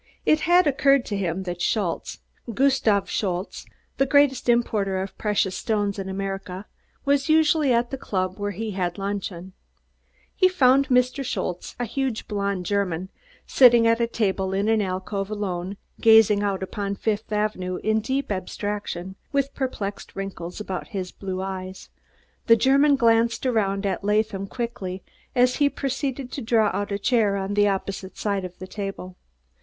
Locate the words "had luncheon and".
8.71-9.53